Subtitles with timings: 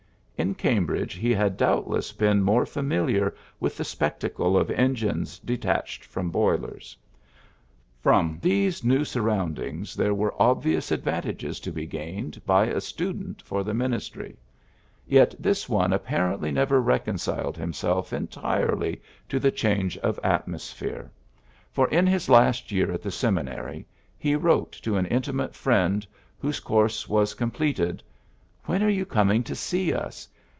[0.37, 5.37] In Cam bridge he had doubtless been more fa miliar with the spectacle of engines
[5.37, 6.97] detached from boilers.
[8.01, 12.41] From these new surroundings there were obvious ad PHILLIPS BROOKS 17 vantages to be gained
[12.47, 14.35] by a student for the ministry.
[15.05, 18.99] Yet this one apparently never reconciled himself entirely
[19.29, 21.11] to the change of atmosphere;
[21.71, 23.85] for, in his last year at the seminary,
[24.17, 26.07] he wrote to an intimate friend,
[26.39, 28.03] whose course was com pleted:^^
[28.65, 30.27] When are you coming to see us